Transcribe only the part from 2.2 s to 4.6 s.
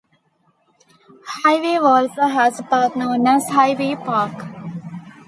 has a park known as Highview Park.